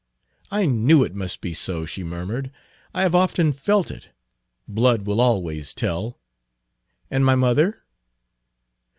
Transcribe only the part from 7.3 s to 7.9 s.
mother?"